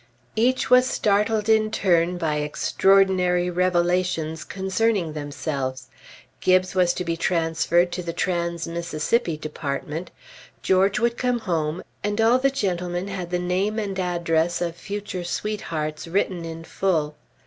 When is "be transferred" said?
7.05-7.91